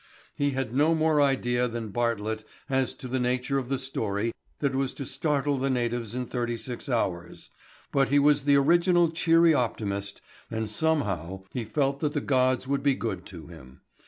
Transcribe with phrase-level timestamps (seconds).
[0.33, 4.73] He had no more idea than Bartlett as to the nature of the story that
[4.73, 7.51] was to startle the natives in thirty six hours,
[7.91, 10.19] but he was the original cheery optimist
[10.49, 13.81] and somehow he felt that the gods would be good to him.